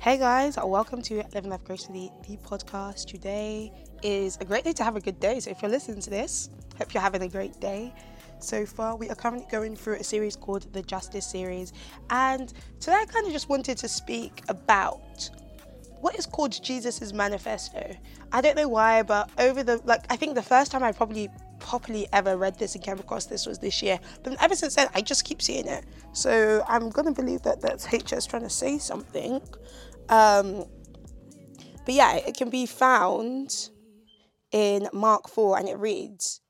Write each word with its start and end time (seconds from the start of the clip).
Hey 0.00 0.16
guys, 0.16 0.56
welcome 0.56 1.02
to 1.02 1.22
Living 1.34 1.50
Life 1.50 1.62
Gracefully, 1.62 2.10
the 2.26 2.38
podcast. 2.38 3.04
Today 3.04 3.70
is 4.02 4.38
a 4.40 4.46
great 4.46 4.64
day 4.64 4.72
to 4.72 4.82
have 4.82 4.96
a 4.96 5.00
good 5.00 5.20
day. 5.20 5.38
So 5.40 5.50
if 5.50 5.60
you're 5.60 5.70
listening 5.70 6.00
to 6.00 6.08
this, 6.08 6.48
hope 6.78 6.94
you're 6.94 7.02
having 7.02 7.20
a 7.20 7.28
great 7.28 7.60
day. 7.60 7.92
So 8.38 8.64
far, 8.64 8.96
we 8.96 9.10
are 9.10 9.14
currently 9.14 9.46
going 9.50 9.76
through 9.76 9.96
a 9.96 10.02
series 10.02 10.36
called 10.36 10.72
the 10.72 10.80
Justice 10.80 11.26
Series, 11.26 11.74
and 12.08 12.50
today 12.80 12.96
I 13.02 13.04
kind 13.04 13.26
of 13.26 13.32
just 13.34 13.50
wanted 13.50 13.76
to 13.76 13.88
speak 13.88 14.42
about 14.48 15.28
what 16.00 16.18
is 16.18 16.24
called 16.24 16.62
Jesus's 16.62 17.12
manifesto. 17.12 17.94
I 18.32 18.40
don't 18.40 18.56
know 18.56 18.68
why, 18.68 19.02
but 19.02 19.28
over 19.38 19.62
the 19.62 19.82
like, 19.84 20.06
I 20.08 20.16
think 20.16 20.34
the 20.34 20.40
first 20.42 20.72
time 20.72 20.82
I 20.82 20.92
probably 20.92 21.28
properly 21.58 22.08
ever 22.14 22.38
read 22.38 22.58
this 22.58 22.74
and 22.74 22.82
came 22.82 22.98
across 22.98 23.26
this 23.26 23.44
was 23.44 23.58
this 23.58 23.82
year. 23.82 24.00
But 24.22 24.42
ever 24.42 24.56
since 24.56 24.76
then, 24.76 24.88
I 24.94 25.02
just 25.02 25.26
keep 25.26 25.42
seeing 25.42 25.66
it. 25.66 25.84
So 26.12 26.64
I'm 26.66 26.88
gonna 26.88 27.12
believe 27.12 27.42
that 27.42 27.60
that's 27.60 27.84
HS 27.84 28.24
trying 28.24 28.44
to 28.44 28.50
say 28.50 28.78
something. 28.78 29.42
Um, 30.10 30.64
but 31.84 31.94
yeah, 31.94 32.16
it 32.16 32.36
can 32.36 32.50
be 32.50 32.66
found 32.66 33.70
in 34.50 34.88
Mark 34.92 35.28
4 35.28 35.58
and 35.58 35.68
it 35.68 35.78
reads, 35.78 36.40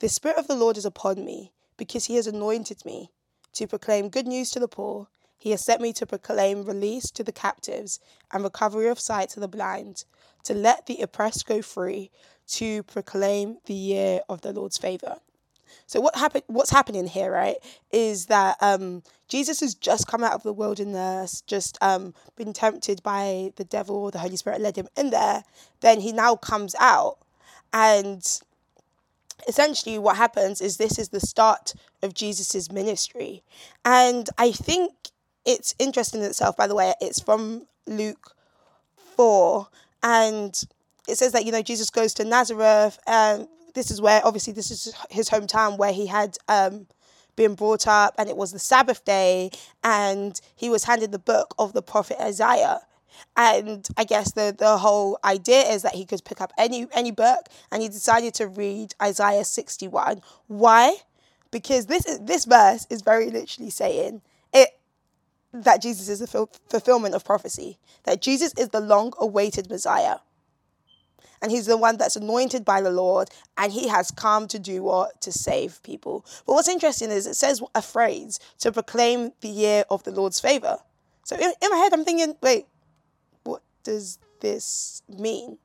The 0.00 0.08
Spirit 0.08 0.38
of 0.38 0.48
the 0.48 0.56
Lord 0.56 0.78
is 0.78 0.86
upon 0.86 1.24
me 1.24 1.52
because 1.76 2.06
he 2.06 2.16
has 2.16 2.26
anointed 2.26 2.84
me 2.84 3.10
to 3.52 3.66
proclaim 3.66 4.08
good 4.08 4.26
news 4.26 4.50
to 4.50 4.60
the 4.60 4.66
poor. 4.66 5.08
He 5.36 5.50
has 5.50 5.62
sent 5.62 5.82
me 5.82 5.92
to 5.92 6.06
proclaim 6.06 6.64
release 6.64 7.10
to 7.12 7.22
the 7.22 7.32
captives 7.32 8.00
and 8.32 8.42
recovery 8.42 8.88
of 8.88 8.98
sight 8.98 9.28
to 9.30 9.40
the 9.40 9.48
blind, 9.48 10.04
to 10.44 10.54
let 10.54 10.86
the 10.86 11.00
oppressed 11.02 11.46
go 11.46 11.60
free, 11.60 12.10
to 12.48 12.82
proclaim 12.84 13.58
the 13.66 13.74
year 13.74 14.20
of 14.28 14.40
the 14.40 14.52
Lord's 14.52 14.78
favor. 14.78 15.18
So 15.86 16.00
what 16.00 16.16
happened? 16.16 16.44
What's 16.46 16.70
happening 16.70 17.06
here, 17.06 17.30
right, 17.30 17.56
is 17.90 18.26
that 18.26 18.56
um, 18.60 19.02
Jesus 19.28 19.60
has 19.60 19.74
just 19.74 20.06
come 20.06 20.22
out 20.22 20.32
of 20.32 20.42
the 20.42 20.52
wilderness, 20.52 21.42
just 21.42 21.78
um, 21.80 22.14
been 22.36 22.52
tempted 22.52 23.02
by 23.02 23.52
the 23.56 23.64
devil. 23.64 24.10
The 24.10 24.18
Holy 24.18 24.36
Spirit 24.36 24.60
led 24.60 24.76
him 24.76 24.88
in 24.96 25.10
there. 25.10 25.44
Then 25.80 26.00
he 26.00 26.12
now 26.12 26.36
comes 26.36 26.74
out, 26.78 27.18
and 27.72 28.24
essentially 29.48 29.98
what 29.98 30.16
happens 30.16 30.60
is 30.60 30.76
this 30.76 30.98
is 30.98 31.10
the 31.10 31.20
start 31.20 31.74
of 32.02 32.14
Jesus's 32.14 32.70
ministry, 32.70 33.42
and 33.84 34.28
I 34.38 34.52
think 34.52 34.92
it's 35.44 35.74
interesting 35.78 36.20
in 36.20 36.26
itself. 36.26 36.56
By 36.56 36.66
the 36.66 36.74
way, 36.74 36.94
it's 37.00 37.20
from 37.20 37.66
Luke 37.86 38.34
four, 39.16 39.68
and 40.02 40.60
it 41.08 41.16
says 41.16 41.32
that 41.32 41.44
you 41.44 41.52
know 41.52 41.62
Jesus 41.62 41.90
goes 41.90 42.14
to 42.14 42.24
Nazareth 42.24 42.98
and 43.06 43.48
this 43.76 43.90
is 43.90 44.00
where 44.00 44.20
obviously 44.24 44.54
this 44.54 44.70
is 44.70 44.94
his 45.10 45.28
hometown 45.28 45.76
where 45.76 45.92
he 45.92 46.06
had 46.06 46.36
um, 46.48 46.86
been 47.36 47.54
brought 47.54 47.86
up 47.86 48.14
and 48.18 48.28
it 48.28 48.36
was 48.36 48.50
the 48.50 48.58
Sabbath 48.58 49.04
day 49.04 49.50
and 49.84 50.40
he 50.56 50.70
was 50.70 50.84
handed 50.84 51.12
the 51.12 51.18
book 51.18 51.54
of 51.58 51.74
the 51.74 51.82
prophet 51.82 52.16
Isaiah. 52.18 52.80
And 53.36 53.86
I 53.96 54.04
guess 54.04 54.32
the, 54.32 54.54
the 54.56 54.78
whole 54.78 55.18
idea 55.22 55.60
is 55.60 55.82
that 55.82 55.94
he 55.94 56.06
could 56.06 56.24
pick 56.24 56.40
up 56.40 56.52
any 56.58 56.86
any 56.92 57.10
book 57.10 57.48
and 57.70 57.82
he 57.82 57.88
decided 57.88 58.32
to 58.34 58.46
read 58.46 58.94
Isaiah 59.00 59.44
61. 59.44 60.22
Why? 60.48 60.96
Because 61.50 61.86
this 61.86 62.06
is, 62.06 62.18
this 62.20 62.46
verse 62.46 62.86
is 62.90 63.02
very 63.02 63.30
literally 63.30 63.70
saying 63.70 64.22
it 64.52 64.70
that 65.52 65.82
Jesus 65.82 66.08
is 66.08 66.20
the 66.20 66.26
ful- 66.26 66.50
fulfillment 66.68 67.14
of 67.14 67.24
prophecy, 67.24 67.78
that 68.04 68.22
Jesus 68.22 68.54
is 68.54 68.70
the 68.70 68.80
long 68.80 69.12
awaited 69.18 69.68
Messiah 69.68 70.16
and 71.42 71.50
he's 71.50 71.66
the 71.66 71.76
one 71.76 71.96
that's 71.96 72.16
anointed 72.16 72.64
by 72.64 72.80
the 72.80 72.90
Lord, 72.90 73.30
and 73.56 73.72
he 73.72 73.88
has 73.88 74.10
come 74.10 74.48
to 74.48 74.58
do 74.58 74.82
what? 74.82 75.20
To 75.22 75.32
save 75.32 75.82
people. 75.82 76.24
But 76.46 76.54
what's 76.54 76.68
interesting 76.68 77.10
is 77.10 77.26
it 77.26 77.34
says 77.34 77.62
a 77.74 77.82
phrase 77.82 78.38
to 78.60 78.72
proclaim 78.72 79.32
the 79.40 79.48
year 79.48 79.84
of 79.90 80.04
the 80.04 80.10
Lord's 80.10 80.40
favor. 80.40 80.78
So 81.24 81.36
in, 81.36 81.52
in 81.60 81.70
my 81.70 81.76
head, 81.76 81.92
I'm 81.92 82.04
thinking, 82.04 82.36
wait, 82.40 82.66
what 83.44 83.62
does 83.82 84.18
this 84.40 85.02
mean? 85.08 85.58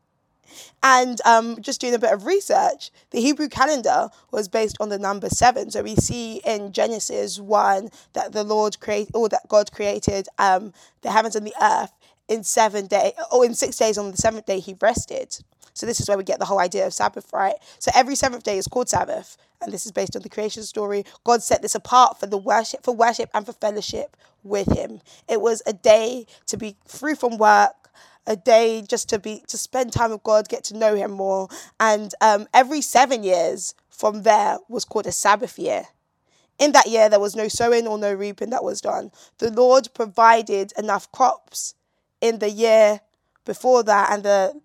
And 0.83 1.19
um, 1.25 1.61
just 1.61 1.81
doing 1.81 1.93
a 1.93 1.99
bit 1.99 2.11
of 2.11 2.25
research, 2.25 2.91
the 3.11 3.21
Hebrew 3.21 3.47
calendar 3.47 4.09
was 4.31 4.47
based 4.47 4.77
on 4.79 4.89
the 4.89 4.99
number 4.99 5.29
seven. 5.29 5.71
So 5.71 5.83
we 5.83 5.95
see 5.95 6.41
in 6.45 6.71
Genesis 6.71 7.39
1 7.39 7.89
that 8.13 8.33
the 8.33 8.43
Lord 8.43 8.79
created, 8.79 9.15
or 9.15 9.29
that 9.29 9.47
God 9.47 9.71
created 9.71 10.27
um, 10.37 10.73
the 11.01 11.11
heavens 11.11 11.35
and 11.35 11.45
the 11.45 11.53
earth 11.61 11.91
in 12.27 12.43
seven 12.43 12.87
days, 12.87 13.13
or 13.31 13.45
in 13.45 13.53
six 13.53 13.77
days. 13.77 13.97
On 13.97 14.11
the 14.11 14.17
seventh 14.17 14.45
day, 14.45 14.59
he 14.59 14.75
rested. 14.81 15.37
So 15.73 15.85
this 15.85 15.99
is 15.99 16.07
where 16.07 16.17
we 16.17 16.23
get 16.23 16.39
the 16.39 16.45
whole 16.45 16.59
idea 16.59 16.85
of 16.85 16.93
Sabbath, 16.93 17.31
right? 17.33 17.55
So 17.79 17.91
every 17.95 18.15
seventh 18.15 18.43
day 18.43 18.57
is 18.57 18.67
called 18.67 18.89
Sabbath, 18.89 19.37
and 19.61 19.71
this 19.71 19.85
is 19.85 19.91
based 19.91 20.15
on 20.15 20.21
the 20.21 20.29
creation 20.29 20.63
story. 20.63 21.05
God 21.23 21.41
set 21.41 21.61
this 21.61 21.75
apart 21.75 22.19
for 22.19 22.27
the 22.27 22.37
worship, 22.37 22.83
for 22.83 22.95
worship 22.95 23.29
and 23.33 23.45
for 23.45 23.53
fellowship 23.53 24.17
with 24.43 24.71
Him. 24.75 25.01
It 25.29 25.41
was 25.41 25.61
a 25.65 25.73
day 25.73 26.25
to 26.47 26.57
be 26.57 26.75
free 26.85 27.15
from 27.15 27.37
work, 27.37 27.89
a 28.27 28.35
day 28.35 28.83
just 28.87 29.09
to 29.09 29.19
be 29.19 29.43
to 29.47 29.57
spend 29.57 29.93
time 29.93 30.11
with 30.11 30.23
God, 30.23 30.49
get 30.49 30.63
to 30.65 30.77
know 30.77 30.95
Him 30.95 31.11
more, 31.11 31.47
and 31.79 32.13
um, 32.21 32.47
every 32.53 32.81
seven 32.81 33.23
years 33.23 33.73
from 33.89 34.23
there 34.23 34.57
was 34.67 34.85
called 34.85 35.07
a 35.07 35.11
Sabbath 35.11 35.57
year. 35.57 35.85
In 36.59 36.73
that 36.73 36.87
year, 36.87 37.09
there 37.09 37.19
was 37.19 37.35
no 37.35 37.47
sowing 37.47 37.87
or 37.87 37.97
no 37.97 38.13
reaping 38.13 38.51
that 38.51 38.63
was 38.63 38.81
done. 38.81 39.11
The 39.39 39.51
Lord 39.51 39.89
provided 39.95 40.73
enough 40.77 41.11
crops 41.11 41.73
in 42.21 42.39
the 42.39 42.49
year 42.49 43.01
before 43.45 43.83
that 43.83 44.11
and 44.11 44.23
the 44.23 44.61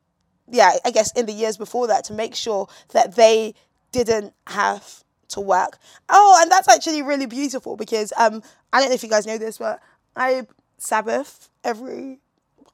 yeah, 0.49 0.75
I 0.85 0.91
guess 0.91 1.13
in 1.13 1.27
the 1.27 1.33
years 1.33 1.57
before 1.57 1.89
that 1.89 2.05
to 2.05 2.13
make 2.13 2.35
sure 2.35 2.69
that 2.93 3.17
they 3.17 3.55
didn't 3.91 4.33
have 4.47 5.03
to 5.29 5.41
work. 5.41 5.79
Oh, 6.09 6.39
and 6.41 6.51
that's 6.51 6.69
actually 6.69 7.03
really 7.03 7.27
beautiful 7.27 7.77
because 7.77 8.13
um 8.17 8.43
I 8.73 8.81
don't 8.81 8.91
know 8.91 8.95
if 8.95 9.03
you 9.03 9.09
guys 9.09 9.27
know 9.27 9.39
this, 9.39 9.59
but 9.59 9.81
I 10.15 10.47
Sabbath 10.79 11.49
every 11.65 12.21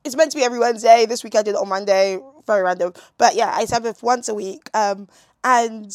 it's 0.05 0.17
meant 0.17 0.33
to 0.33 0.39
be 0.39 0.45
every 0.45 0.59
Wednesday. 0.59 1.07
This 1.07 1.23
week 1.23 1.37
I 1.37 1.43
did 1.43 1.53
it 1.53 1.57
on 1.57 1.69
Monday, 1.69 2.19
very 2.47 2.63
random. 2.63 2.93
But 3.19 3.35
yeah, 3.37 3.53
I 3.55 3.65
Sabbath 3.65 4.03
once 4.03 4.29
a 4.29 4.35
week. 4.35 4.69
Um 4.75 5.09
and 5.45 5.93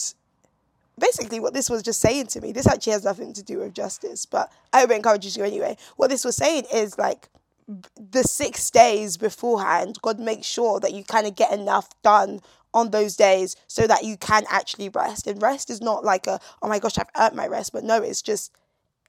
basically 1.00 1.40
what 1.40 1.53
this 1.53 1.70
was 1.70 1.84
just 1.84 2.00
saying 2.00 2.28
to 2.28 2.42
me, 2.42 2.52
this 2.52 2.68
actually 2.68 2.94
has 2.94 3.03
nothing 3.03 3.34
to 3.34 3.44
do 3.44 3.59
with 3.59 3.74
justice, 3.74 4.26
but 4.26 4.52
I 4.74 4.84
encourages 4.86 5.38
you 5.38 5.44
anyway. 5.44 5.78
What 5.96 6.09
this 6.09 6.26
was 6.26 6.36
saying 6.36 6.66
is 6.74 6.97
like 6.97 7.30
the 7.67 8.23
six 8.23 8.69
days 8.69 9.17
beforehand, 9.17 10.00
God 10.01 10.19
makes 10.19 10.47
sure 10.47 10.79
that 10.79 10.94
you 10.94 11.03
kind 11.03 11.28
of 11.28 11.35
get 11.35 11.51
enough 11.51 11.89
done 12.01 12.41
on 12.73 12.91
those 12.91 13.16
days 13.16 13.55
so 13.67 13.88
that 13.88 14.03
you 14.03 14.17
can 14.17 14.44
actually 14.50 14.89
rest. 14.89 15.28
And 15.28 15.41
rest 15.41 15.69
is 15.69 15.81
not 15.81 16.05
like 16.05 16.28
a, 16.28 16.39
oh 16.61 16.69
my 16.69 16.79
gosh, 16.79 16.97
I've 16.97 17.09
earned 17.17 17.35
my 17.35 17.47
rest, 17.47 17.73
but 17.73 17.83
no, 17.83 18.01
it's 18.01 18.22
just 18.22 18.51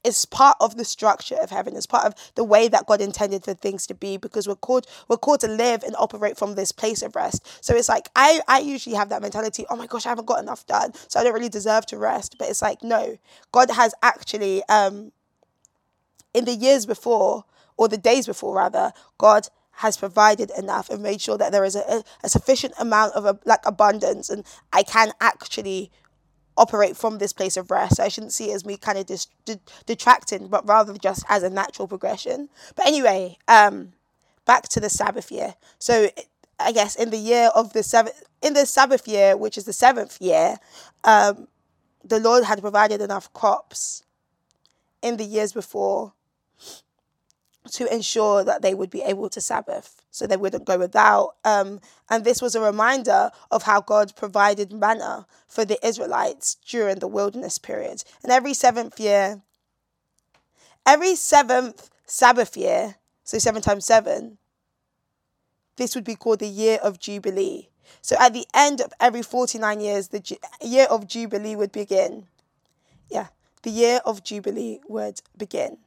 it's 0.03 0.23
part 0.25 0.55
of 0.61 0.77
the 0.77 0.85
structure 0.85 1.35
of 1.35 1.49
heaven. 1.49 1.75
It's 1.75 1.85
part 1.85 2.05
of 2.05 2.15
the 2.35 2.43
way 2.43 2.69
that 2.69 2.85
God 2.85 3.01
intended 3.01 3.43
for 3.43 3.53
things 3.53 3.85
to 3.87 3.93
be 3.93 4.17
because 4.17 4.47
we're 4.47 4.55
called 4.55 4.87
we're 5.07 5.17
called 5.17 5.41
to 5.41 5.47
live 5.47 5.83
and 5.83 5.95
operate 5.97 6.37
from 6.37 6.55
this 6.55 6.71
place 6.71 7.01
of 7.01 7.15
rest. 7.15 7.45
So 7.63 7.75
it's 7.75 7.89
like 7.89 8.09
I 8.15 8.39
I 8.47 8.59
usually 8.59 8.95
have 8.95 9.09
that 9.09 9.21
mentality, 9.21 9.65
oh 9.69 9.75
my 9.75 9.87
gosh, 9.87 10.05
I 10.05 10.09
haven't 10.09 10.25
got 10.25 10.41
enough 10.41 10.65
done, 10.67 10.93
so 11.07 11.19
I 11.19 11.23
don't 11.23 11.33
really 11.33 11.49
deserve 11.49 11.85
to 11.87 11.97
rest. 11.97 12.37
But 12.39 12.49
it's 12.49 12.61
like 12.61 12.81
no, 12.81 13.17
God 13.51 13.71
has 13.71 13.93
actually 14.01 14.63
um 14.69 15.11
in 16.33 16.45
the 16.45 16.55
years 16.55 16.85
before 16.85 17.43
or 17.79 17.87
the 17.87 17.97
days 17.97 18.25
before 18.25 18.57
rather, 18.57 18.91
God 19.17 19.47
has 19.71 19.95
provided 19.95 20.51
enough 20.57 20.89
and 20.89 21.01
made 21.01 21.21
sure 21.21 21.37
that 21.37 21.53
there 21.53 21.63
is 21.63 21.77
a, 21.77 22.03
a 22.21 22.27
sufficient 22.27 22.73
amount 22.77 23.13
of 23.15 23.23
a, 23.23 23.39
like 23.45 23.65
abundance 23.65 24.29
and 24.29 24.45
I 24.73 24.83
can 24.83 25.13
actually 25.21 25.89
operate 26.57 26.97
from 26.97 27.19
this 27.19 27.31
place 27.31 27.55
of 27.55 27.71
rest. 27.71 27.95
So 27.95 28.03
I 28.03 28.09
shouldn't 28.09 28.33
see 28.33 28.51
it 28.51 28.55
as 28.55 28.65
me 28.65 28.75
kind 28.75 28.97
of 28.97 29.05
dis- 29.05 29.27
detracting, 29.85 30.49
but 30.49 30.67
rather 30.67 30.93
just 30.97 31.23
as 31.29 31.41
a 31.41 31.49
natural 31.49 31.87
progression. 31.87 32.49
But 32.75 32.85
anyway, 32.85 33.37
um, 33.47 33.93
back 34.45 34.67
to 34.69 34.81
the 34.81 34.89
Sabbath 34.89 35.31
year. 35.31 35.55
So 35.79 36.09
I 36.59 36.73
guess 36.73 36.97
in 36.97 37.11
the 37.11 37.17
year 37.17 37.49
of 37.55 37.71
the 37.71 37.81
seventh, 37.81 38.21
in 38.41 38.55
the 38.55 38.65
Sabbath 38.65 39.07
year, 39.07 39.37
which 39.37 39.57
is 39.57 39.63
the 39.63 39.71
seventh 39.71 40.21
year, 40.21 40.57
um, 41.05 41.47
the 42.03 42.19
Lord 42.19 42.43
had 42.43 42.59
provided 42.59 42.99
enough 42.99 43.31
crops 43.31 44.03
in 45.01 45.15
the 45.15 45.23
years 45.23 45.53
before 45.53 46.11
to 47.69 47.93
ensure 47.93 48.43
that 48.43 48.61
they 48.61 48.73
would 48.73 48.89
be 48.89 49.01
able 49.01 49.29
to 49.29 49.41
Sabbath, 49.41 50.01
so 50.11 50.25
they 50.27 50.37
wouldn't 50.37 50.65
go 50.65 50.77
without. 50.77 51.35
Um, 51.43 51.79
and 52.09 52.23
this 52.23 52.41
was 52.41 52.55
a 52.55 52.61
reminder 52.61 53.31
of 53.51 53.63
how 53.63 53.81
God 53.81 54.15
provided 54.15 54.71
manna 54.73 55.27
for 55.47 55.65
the 55.65 55.83
Israelites 55.85 56.55
during 56.67 56.99
the 56.99 57.07
wilderness 57.07 57.57
period. 57.57 58.03
And 58.23 58.31
every 58.31 58.53
seventh 58.53 58.99
year, 58.99 59.41
every 60.85 61.15
seventh 61.15 61.89
Sabbath 62.05 62.57
year, 62.57 62.95
so 63.23 63.37
seven 63.37 63.61
times 63.61 63.85
seven, 63.85 64.37
this 65.77 65.95
would 65.95 66.03
be 66.03 66.15
called 66.15 66.39
the 66.39 66.47
year 66.47 66.79
of 66.83 66.99
Jubilee. 66.99 67.69
So 68.01 68.15
at 68.19 68.33
the 68.33 68.45
end 68.53 68.81
of 68.81 68.93
every 68.99 69.21
49 69.21 69.79
years, 69.79 70.09
the 70.09 70.37
year 70.61 70.85
of 70.89 71.07
Jubilee 71.07 71.55
would 71.55 71.71
begin. 71.71 72.27
Yeah, 73.09 73.27
the 73.63 73.69
year 73.71 74.01
of 74.05 74.23
Jubilee 74.23 74.79
would 74.87 75.21
begin. 75.37 75.77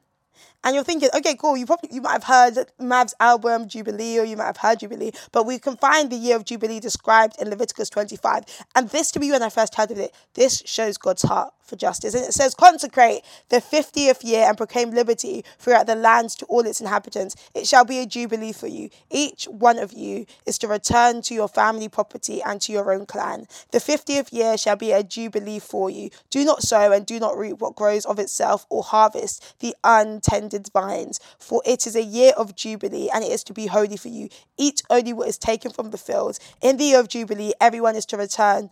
And 0.64 0.74
you're 0.74 0.84
thinking, 0.84 1.08
okay, 1.14 1.34
cool. 1.34 1.56
You 1.56 1.66
probably 1.66 1.90
you 1.92 2.00
might 2.00 2.12
have 2.12 2.24
heard 2.24 2.66
Mav's 2.78 3.14
album 3.20 3.68
Jubilee, 3.68 4.18
or 4.18 4.24
you 4.24 4.36
might 4.36 4.46
have 4.46 4.56
heard 4.58 4.80
Jubilee, 4.80 5.12
but 5.32 5.46
we 5.46 5.58
can 5.58 5.76
find 5.76 6.10
the 6.10 6.16
year 6.16 6.36
of 6.36 6.44
Jubilee 6.44 6.80
described 6.80 7.36
in 7.40 7.50
Leviticus 7.50 7.90
25. 7.90 8.44
And 8.74 8.88
this, 8.90 9.10
to 9.12 9.20
me, 9.20 9.30
when 9.30 9.42
I 9.42 9.48
first 9.48 9.74
heard 9.74 9.90
of 9.90 9.98
it, 9.98 10.14
this 10.34 10.62
shows 10.66 10.96
God's 10.98 11.22
heart 11.22 11.52
for 11.72 11.76
justice. 11.76 12.14
And 12.14 12.24
it 12.24 12.34
says, 12.34 12.54
consecrate 12.54 13.22
the 13.48 13.56
50th 13.56 14.22
year 14.22 14.46
and 14.46 14.56
proclaim 14.56 14.90
liberty 14.90 15.42
throughout 15.58 15.86
the 15.86 15.94
lands 15.94 16.34
to 16.36 16.44
all 16.46 16.66
its 16.66 16.80
inhabitants. 16.80 17.34
It 17.54 17.66
shall 17.66 17.86
be 17.86 17.98
a 17.98 18.06
jubilee 18.06 18.52
for 18.52 18.66
you. 18.66 18.90
Each 19.10 19.46
one 19.46 19.78
of 19.78 19.92
you 19.92 20.26
is 20.44 20.58
to 20.58 20.68
return 20.68 21.22
to 21.22 21.34
your 21.34 21.48
family 21.48 21.88
property 21.88 22.42
and 22.42 22.60
to 22.60 22.72
your 22.72 22.92
own 22.92 23.06
clan. 23.06 23.46
The 23.70 23.78
50th 23.78 24.32
year 24.32 24.58
shall 24.58 24.76
be 24.76 24.92
a 24.92 25.02
jubilee 25.02 25.60
for 25.60 25.88
you. 25.88 26.10
Do 26.30 26.44
not 26.44 26.62
sow 26.62 26.92
and 26.92 27.06
do 27.06 27.18
not 27.18 27.38
reap 27.38 27.58
what 27.58 27.74
grows 27.74 28.04
of 28.04 28.18
itself 28.18 28.66
or 28.68 28.82
harvest 28.82 29.58
the 29.60 29.74
untended 29.82 30.51
vines, 30.72 31.20
for 31.38 31.62
it 31.64 31.86
is 31.86 31.96
a 31.96 32.02
year 32.02 32.32
of 32.36 32.54
jubilee 32.54 33.08
and 33.12 33.24
it 33.24 33.32
is 33.32 33.44
to 33.44 33.52
be 33.52 33.66
holy 33.66 33.96
for 33.96 34.08
you. 34.08 34.28
Eat 34.56 34.82
only 34.90 35.12
what 35.12 35.28
is 35.28 35.38
taken 35.38 35.70
from 35.70 35.90
the 35.90 35.98
fields. 35.98 36.40
In 36.60 36.76
the 36.76 36.84
year 36.84 37.00
of 37.00 37.08
jubilee, 37.08 37.52
everyone 37.60 37.96
is 37.96 38.06
to 38.06 38.16
return 38.16 38.70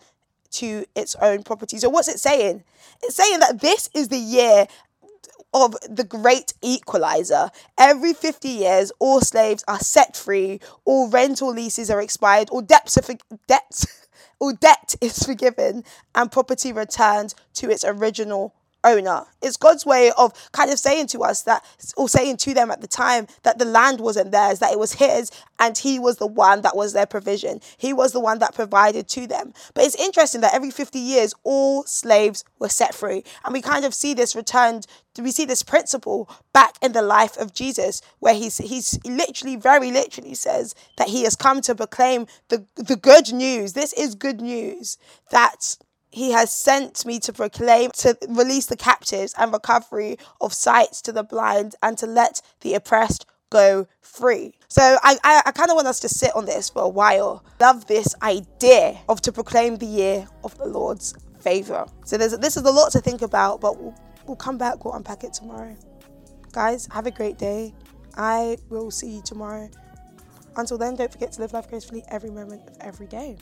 to 0.52 0.84
its 0.94 1.14
own 1.16 1.42
property. 1.42 1.78
So, 1.78 1.88
what's 1.88 2.08
it 2.08 2.18
saying? 2.18 2.64
It's 3.02 3.14
saying 3.14 3.40
that 3.40 3.60
this 3.60 3.88
is 3.94 4.08
the 4.08 4.18
year 4.18 4.66
of 5.52 5.74
the 5.88 6.04
great 6.04 6.54
equalizer. 6.62 7.50
Every 7.78 8.12
50 8.12 8.48
years, 8.48 8.92
all 8.98 9.20
slaves 9.20 9.64
are 9.66 9.80
set 9.80 10.16
free, 10.16 10.60
all 10.84 11.08
rental 11.08 11.52
leases 11.52 11.90
are 11.90 12.00
expired, 12.00 12.50
all 12.50 12.62
debts 12.62 12.96
are 12.98 13.02
for- 13.02 13.16
debts, 13.48 14.08
all 14.38 14.52
debt 14.52 14.94
is 15.00 15.22
forgiven, 15.22 15.84
and 16.14 16.30
property 16.30 16.72
returned 16.72 17.34
to 17.54 17.70
its 17.70 17.84
original 17.84 18.54
owner. 18.84 19.24
It's 19.42 19.56
God's 19.56 19.86
way 19.86 20.12
of 20.16 20.32
kind 20.52 20.70
of 20.70 20.78
saying 20.78 21.08
to 21.08 21.20
us 21.20 21.42
that, 21.42 21.64
or 21.96 22.08
saying 22.08 22.38
to 22.38 22.54
them 22.54 22.70
at 22.70 22.80
the 22.80 22.86
time, 22.86 23.26
that 23.42 23.58
the 23.58 23.64
land 23.64 24.00
wasn't 24.00 24.32
theirs, 24.32 24.58
that 24.58 24.72
it 24.72 24.78
was 24.78 24.94
His, 24.94 25.30
and 25.58 25.76
He 25.76 25.98
was 25.98 26.16
the 26.16 26.26
one 26.26 26.62
that 26.62 26.76
was 26.76 26.92
their 26.92 27.06
provision. 27.06 27.60
He 27.76 27.92
was 27.92 28.12
the 28.12 28.20
one 28.20 28.38
that 28.40 28.54
provided 28.54 29.08
to 29.08 29.26
them. 29.26 29.52
But 29.74 29.84
it's 29.84 30.00
interesting 30.00 30.40
that 30.42 30.54
every 30.54 30.70
50 30.70 30.98
years, 30.98 31.34
all 31.44 31.84
slaves 31.84 32.44
were 32.58 32.68
set 32.68 32.94
free. 32.94 33.24
And 33.44 33.52
we 33.52 33.62
kind 33.62 33.84
of 33.84 33.94
see 33.94 34.14
this 34.14 34.36
returned 34.36 34.86
we 35.18 35.32
see 35.32 35.44
this 35.44 35.62
principle 35.62 36.30
back 36.52 36.76
in 36.80 36.92
the 36.92 37.02
life 37.02 37.36
of 37.36 37.52
Jesus, 37.52 38.00
where 38.20 38.34
he's 38.34 38.58
he's 38.58 38.98
literally, 39.04 39.56
very 39.56 39.90
literally 39.90 40.34
says 40.34 40.74
that 40.96 41.08
he 41.08 41.24
has 41.24 41.36
come 41.36 41.60
to 41.62 41.74
proclaim 41.74 42.26
the 42.48 42.64
the 42.76 42.96
good 42.96 43.32
news. 43.32 43.72
This 43.72 43.92
is 43.94 44.14
good 44.14 44.40
news 44.40 44.98
that 45.30 45.76
he 46.10 46.32
has 46.32 46.52
sent 46.52 47.06
me 47.06 47.18
to 47.20 47.32
proclaim, 47.32 47.90
to 47.98 48.16
release 48.28 48.66
the 48.66 48.76
captives 48.76 49.34
and 49.38 49.52
recovery 49.52 50.18
of 50.40 50.52
sight 50.52 50.92
to 51.04 51.12
the 51.12 51.22
blind 51.22 51.74
and 51.82 51.96
to 51.98 52.06
let 52.06 52.42
the 52.60 52.74
oppressed 52.74 53.26
go 53.50 53.86
free. 54.00 54.54
So 54.68 54.98
I, 55.02 55.16
I, 55.24 55.42
I 55.46 55.52
kind 55.52 55.70
of 55.70 55.74
want 55.74 55.88
us 55.88 56.00
to 56.00 56.08
sit 56.08 56.34
on 56.34 56.46
this 56.46 56.70
for 56.70 56.82
a 56.82 56.88
while. 56.88 57.44
Love 57.60 57.86
this 57.86 58.14
idea 58.22 58.98
of 59.08 59.20
to 59.22 59.32
proclaim 59.32 59.76
the 59.76 59.86
year 59.86 60.28
of 60.44 60.56
the 60.58 60.66
Lord's 60.66 61.14
favor. 61.40 61.86
So 62.04 62.16
there's 62.16 62.36
this 62.38 62.56
is 62.56 62.62
a 62.62 62.70
lot 62.70 62.92
to 62.92 63.00
think 63.00 63.22
about, 63.22 63.60
but 63.60 63.80
we'll, 63.80 63.94
we'll 64.26 64.36
come 64.36 64.58
back, 64.58 64.84
we'll 64.84 64.94
unpack 64.94 65.24
it 65.24 65.32
tomorrow. 65.32 65.76
Guys, 66.52 66.88
have 66.92 67.06
a 67.06 67.10
great 67.10 67.38
day. 67.38 67.74
I 68.16 68.58
will 68.68 68.90
see 68.90 69.16
you 69.16 69.22
tomorrow. 69.22 69.70
Until 70.56 70.78
then, 70.78 70.96
don't 70.96 71.10
forget 71.10 71.32
to 71.32 71.40
live 71.40 71.52
life 71.52 71.68
gracefully 71.68 72.02
every 72.08 72.30
moment 72.30 72.68
of 72.68 72.76
every 72.80 73.06
day. 73.06 73.36